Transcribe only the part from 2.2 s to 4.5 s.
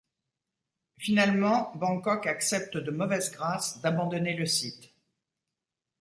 accepte de mauvaise grâce d’abandonner le